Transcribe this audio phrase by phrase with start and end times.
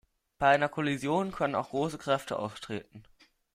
[0.39, 3.03] Bei einer Kollision können auch große Kräfte auftreten.